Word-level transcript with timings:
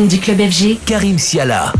Du 0.00 0.18
club 0.18 0.40
FG, 0.40 0.78
Karim 0.86 1.18
Siala. 1.18 1.70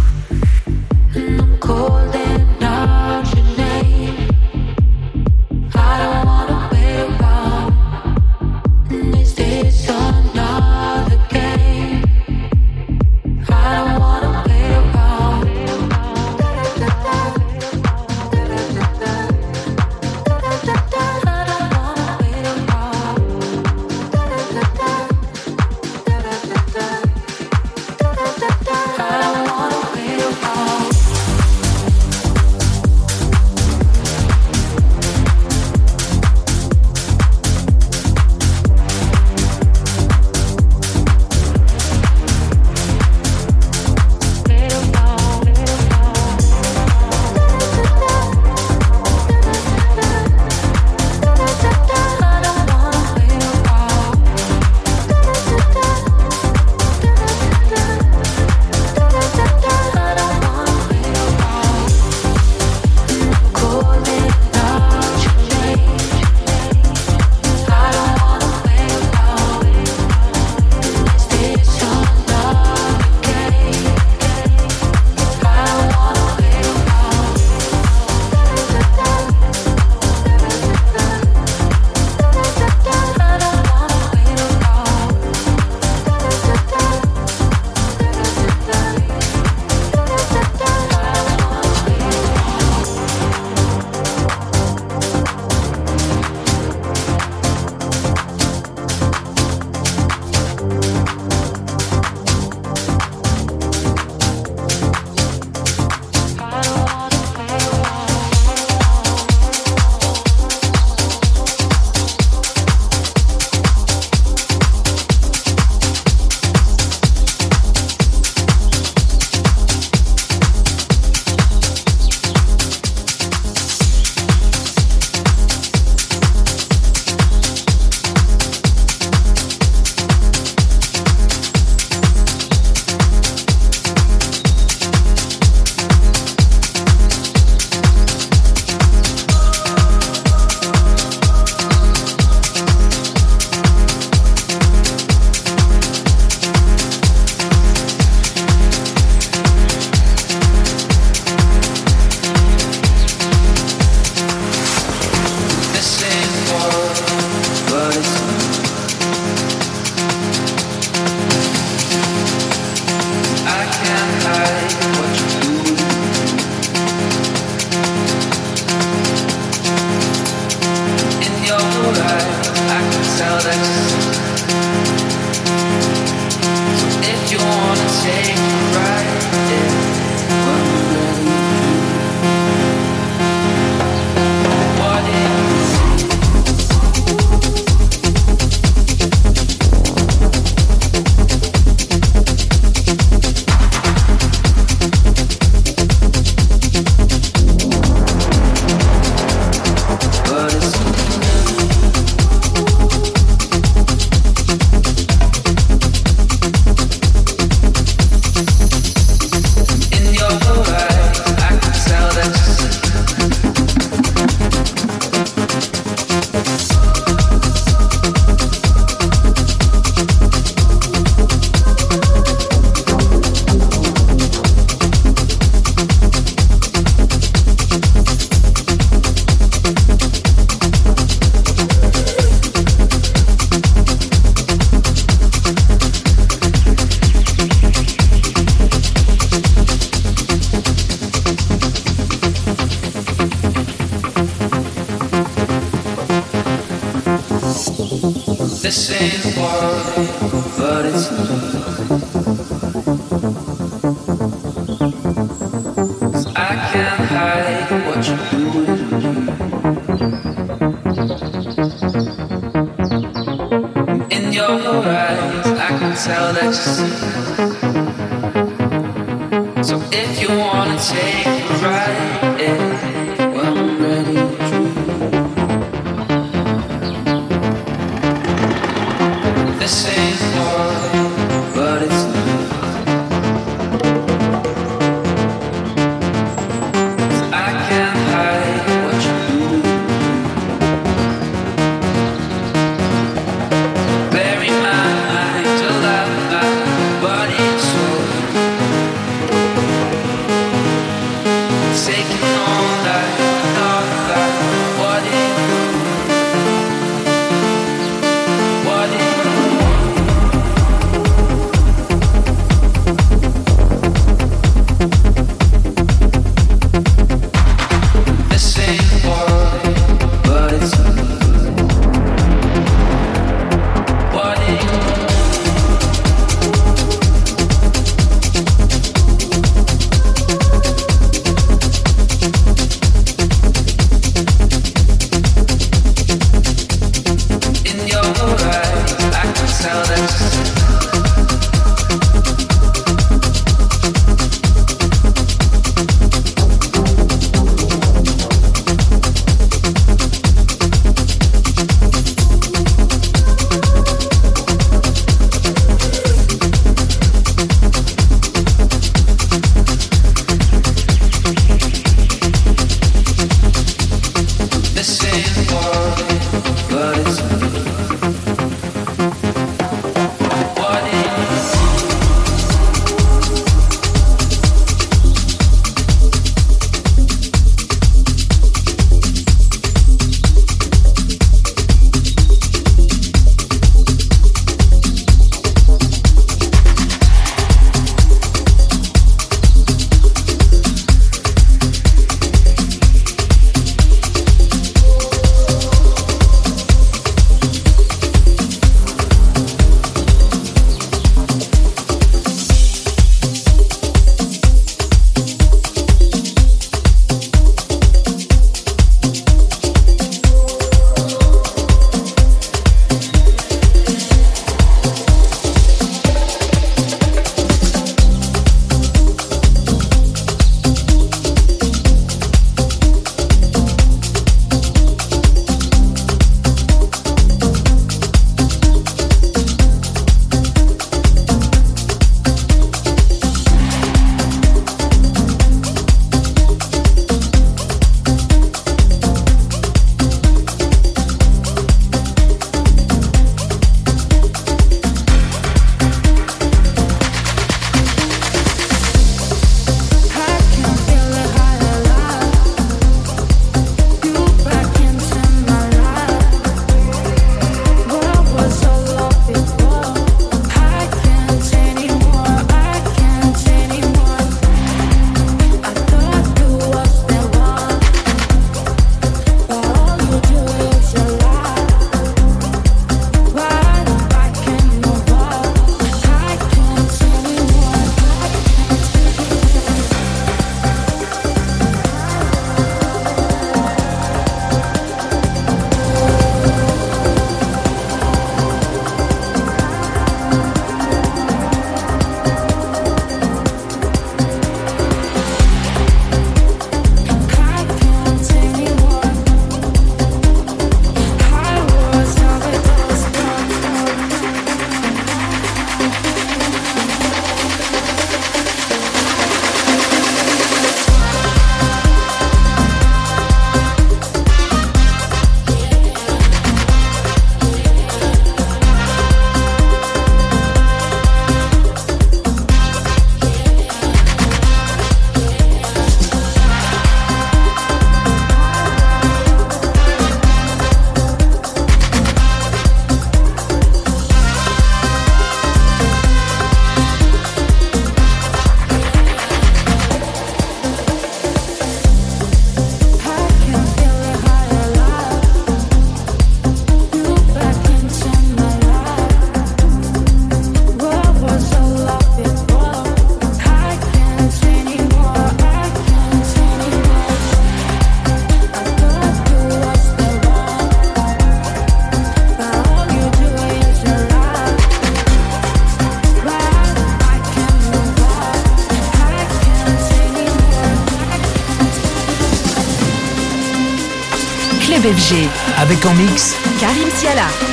Avec 575.59 575.87
en 575.87 575.95
mix 575.95 576.35
Karim 576.59 576.91
Siala. 576.91 577.52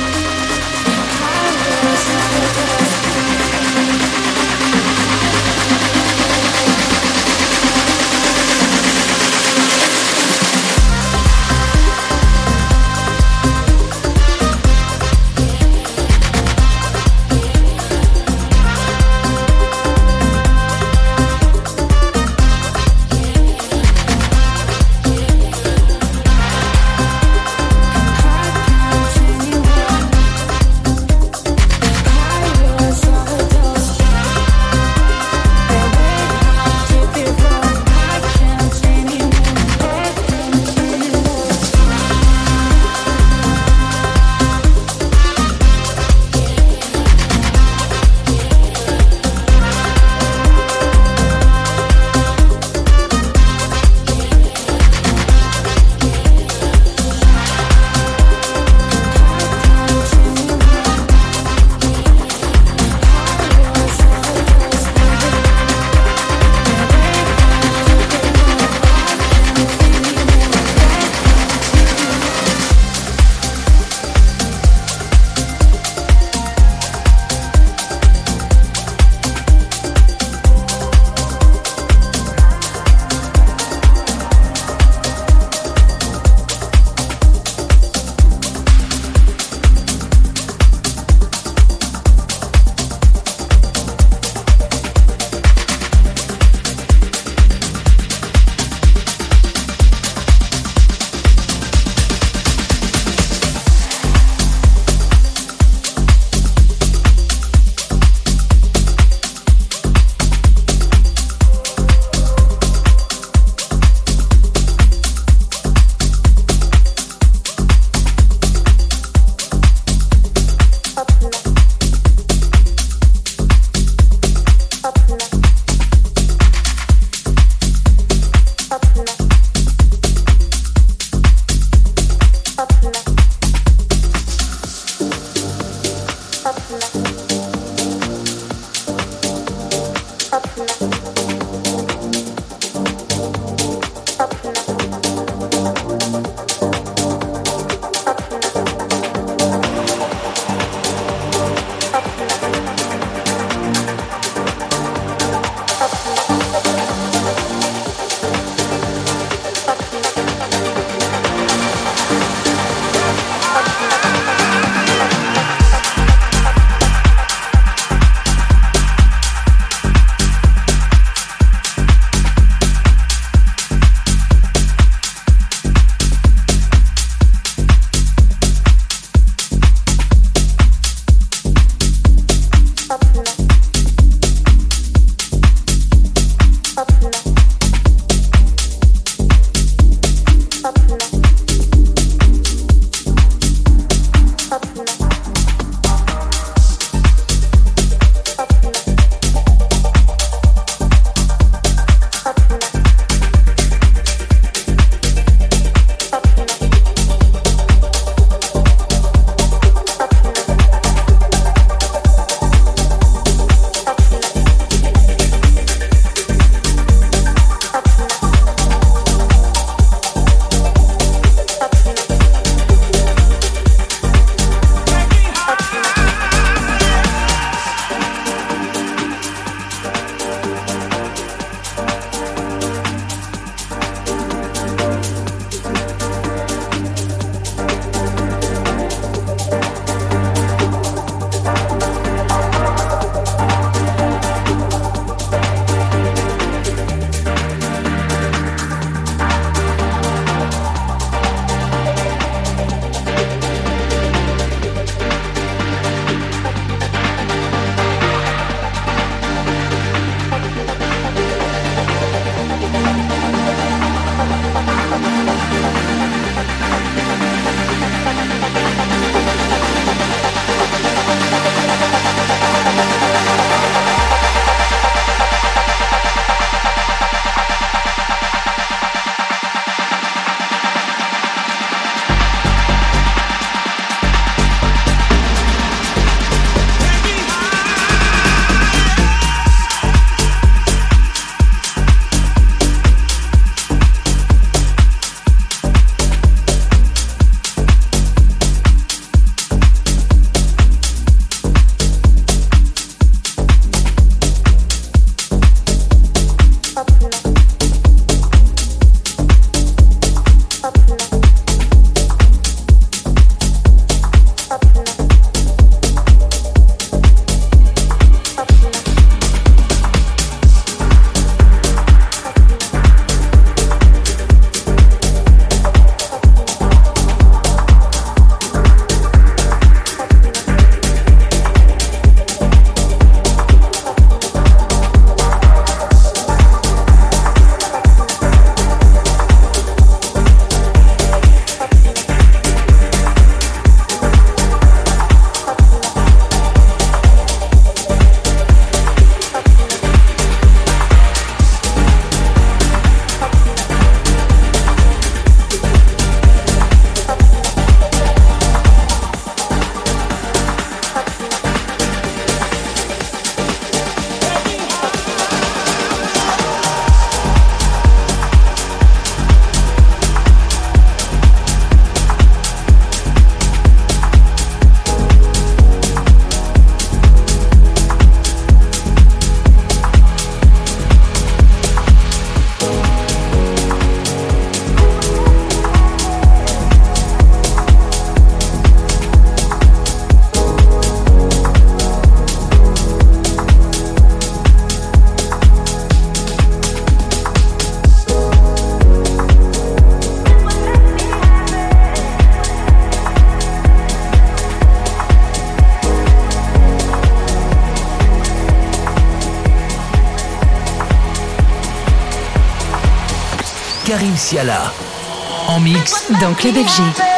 En 415.48 415.60
mix 415.60 416.10
dans 416.20 416.34
Club 416.34 416.54
FG. 416.54 417.09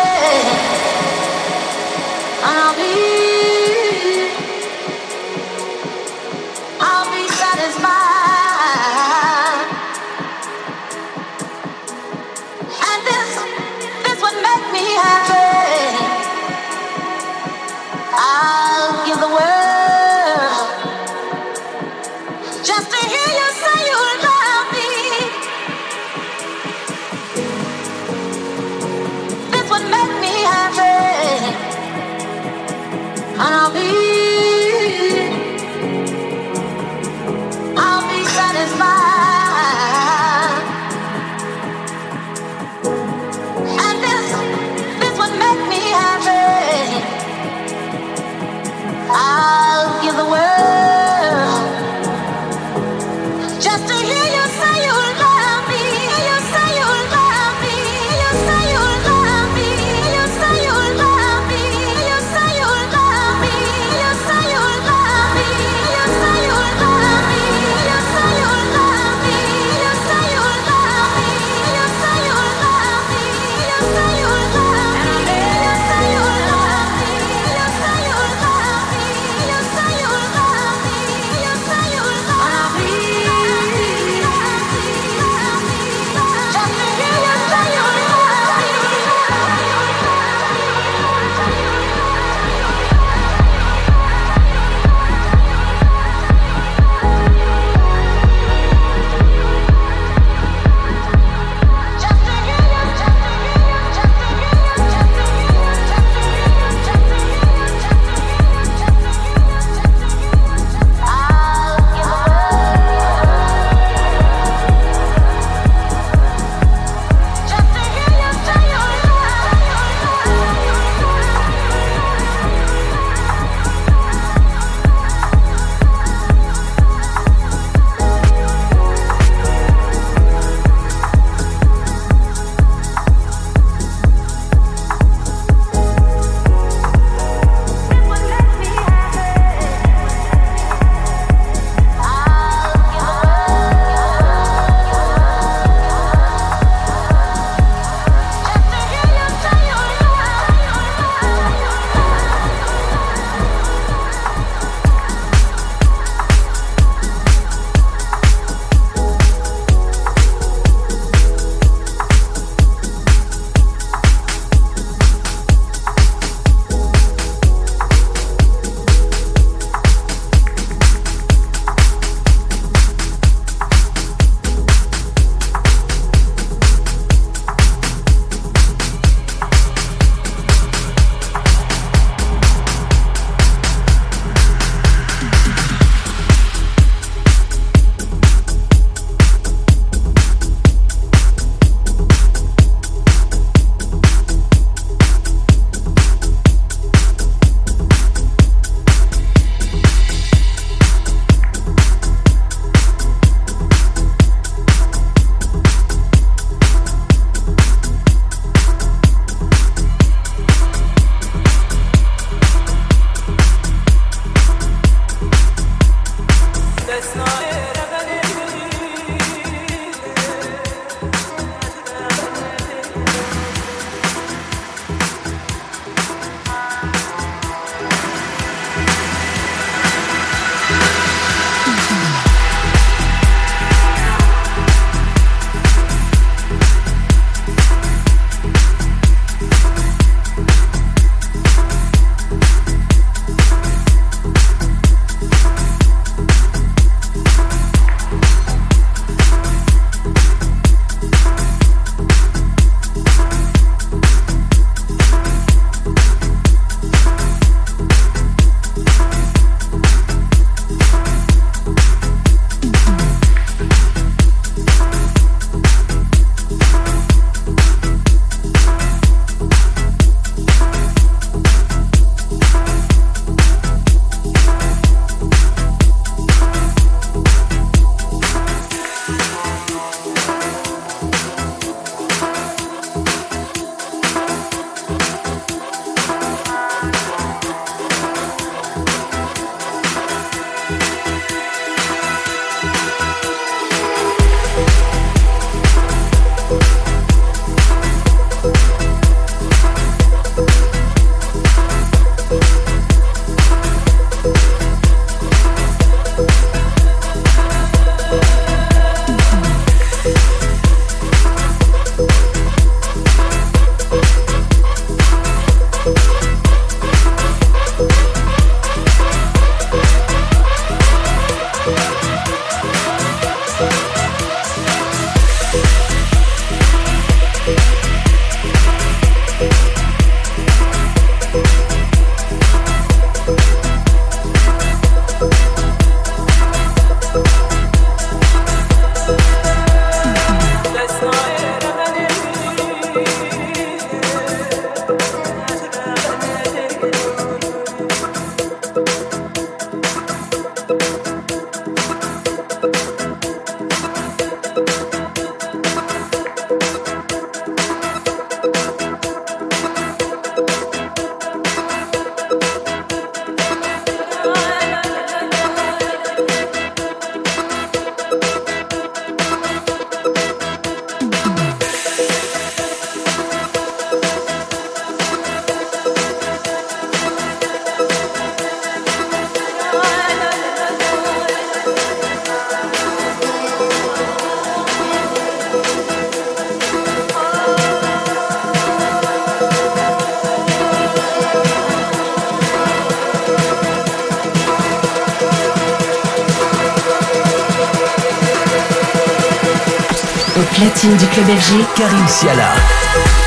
FG, 401.32 401.64
Karim 401.74 402.08
Siala. 402.08 403.21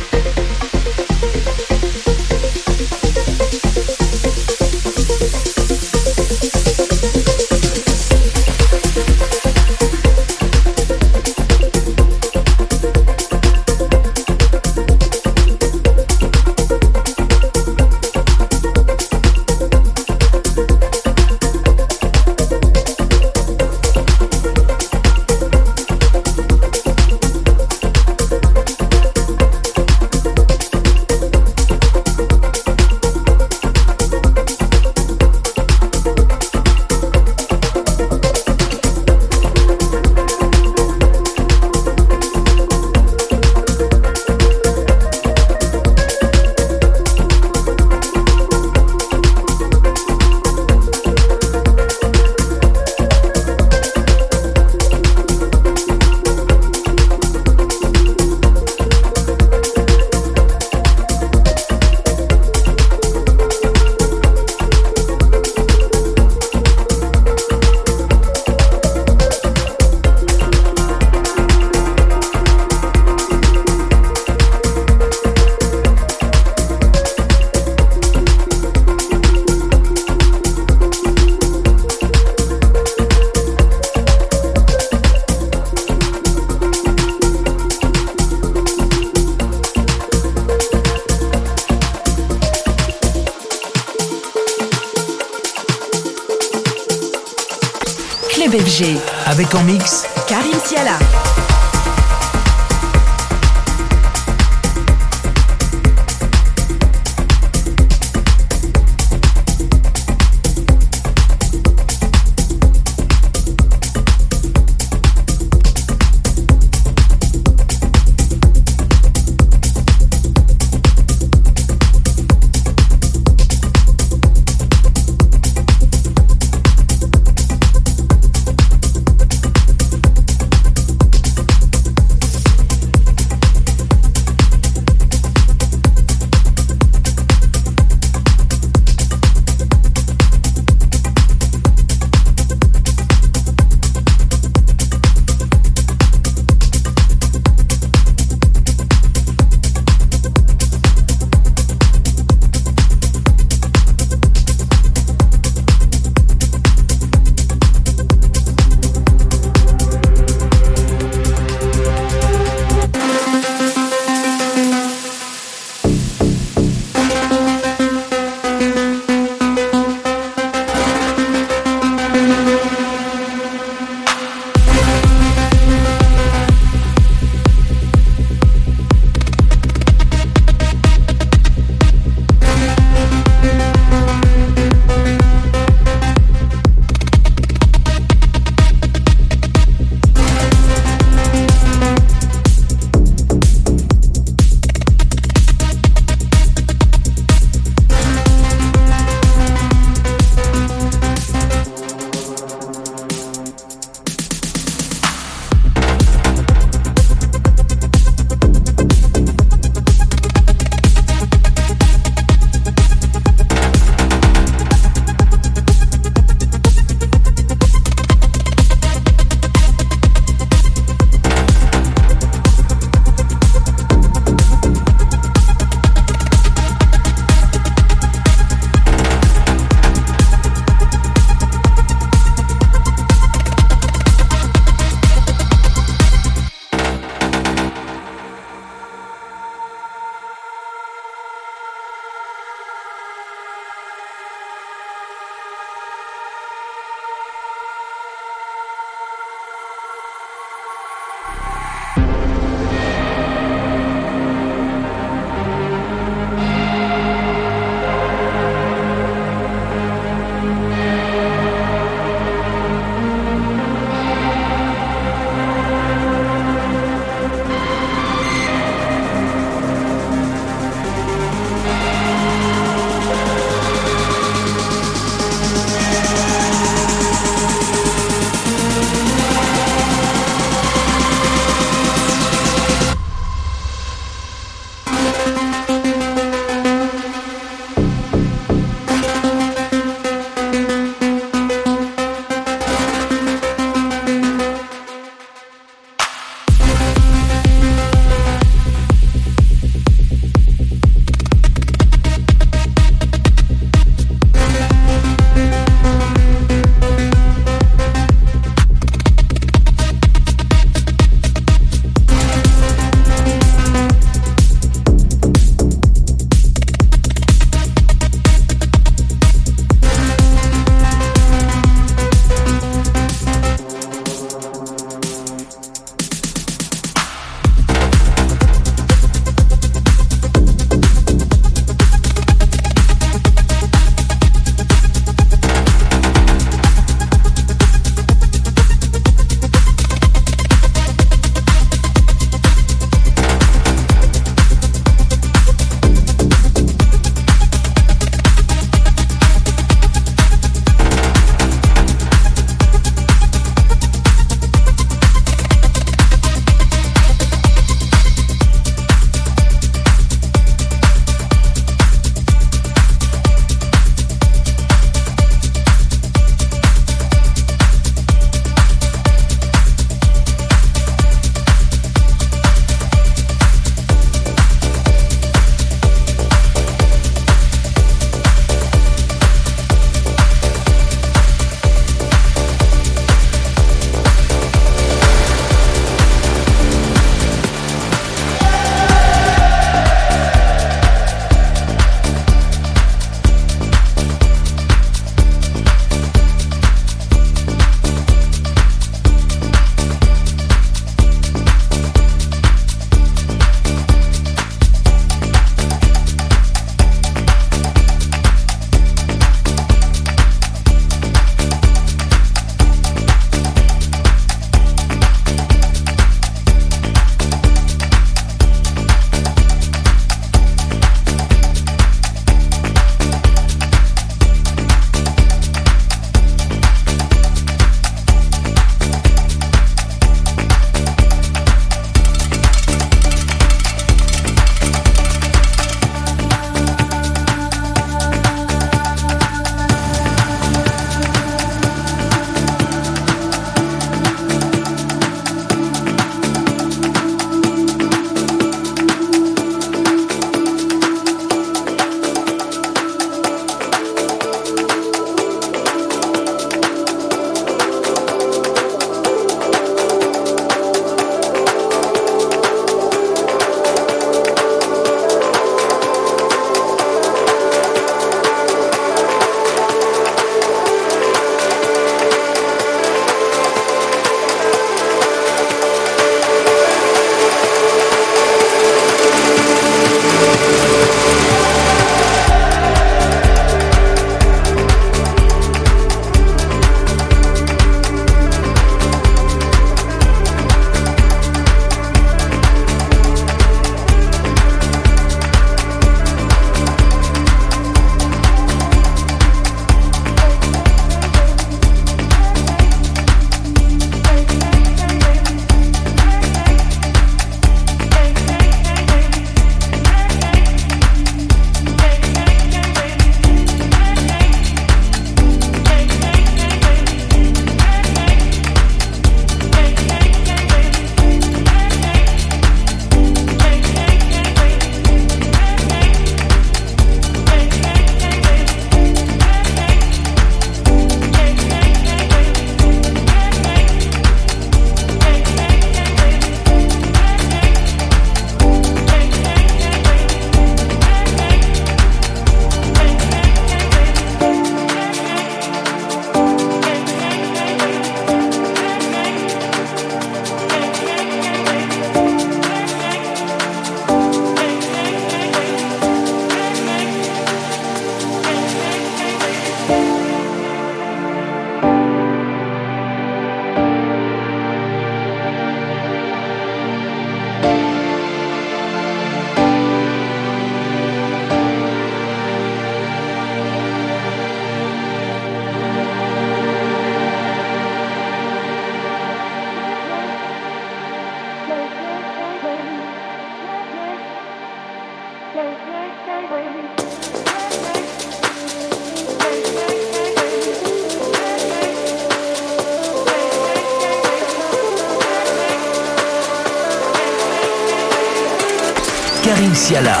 Siala. 599.60 600.00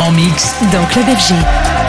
En 0.00 0.10
mix 0.10 0.56
dans 0.72 0.84
Club 0.86 1.06
FG. 1.06 1.83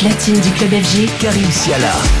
Platine 0.00 0.40
du 0.40 0.50
club 0.52 0.70
FG, 0.70 1.18
Karim 1.18 1.50
Siala. 1.50 2.19